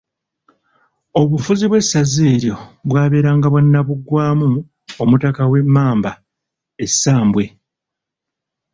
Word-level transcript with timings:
Obufuzi 1.21 1.65
bw'essaza 1.67 2.21
eryo 2.33 2.55
bwabeeranga 2.89 3.47
bwa 3.49 3.61
Nnaabugwamu 3.63 4.47
omutaka 5.03 5.41
ow'Emmamba 5.47 6.11
e 6.83 6.85
Ssambwe. 6.91 7.45